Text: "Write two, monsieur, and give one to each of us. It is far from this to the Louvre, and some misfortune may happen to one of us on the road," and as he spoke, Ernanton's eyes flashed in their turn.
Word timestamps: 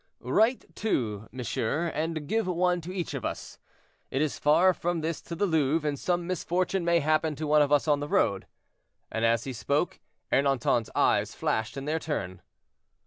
"Write 0.21 0.65
two, 0.75 1.27
monsieur, 1.31 1.91
and 1.93 2.25
give 2.27 2.47
one 2.47 2.81
to 2.81 2.91
each 2.91 3.13
of 3.13 3.23
us. 3.23 3.59
It 4.09 4.19
is 4.19 4.39
far 4.39 4.73
from 4.73 5.01
this 5.01 5.21
to 5.21 5.35
the 5.35 5.45
Louvre, 5.45 5.87
and 5.87 5.99
some 5.99 6.25
misfortune 6.25 6.83
may 6.83 7.01
happen 7.01 7.35
to 7.35 7.45
one 7.45 7.61
of 7.61 7.71
us 7.71 7.87
on 7.87 7.99
the 7.99 8.09
road," 8.09 8.47
and 9.11 9.23
as 9.23 9.43
he 9.43 9.53
spoke, 9.53 9.99
Ernanton's 10.31 10.89
eyes 10.95 11.35
flashed 11.35 11.77
in 11.77 11.85
their 11.85 11.99
turn. 11.99 12.41